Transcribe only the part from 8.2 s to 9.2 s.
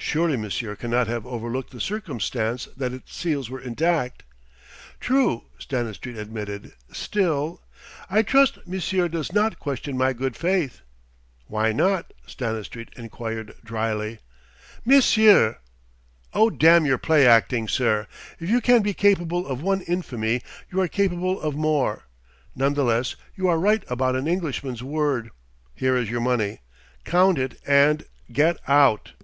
trust Monsieur